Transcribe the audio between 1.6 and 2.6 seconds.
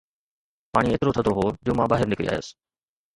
جو مان ٻاهر نڪري آيس